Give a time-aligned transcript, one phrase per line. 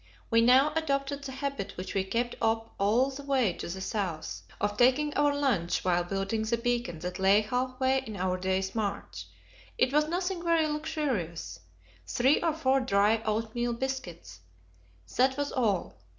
[0.31, 4.41] We now adopted the habit which we kept up all the way to the south
[4.59, 8.73] of taking our lunch while building the beacon that lay half way in our day's
[8.73, 9.27] march.
[9.77, 11.59] It was nothing very luxurious
[12.07, 14.39] three or four dry oatmeal biscuits,
[15.17, 15.93] that was all.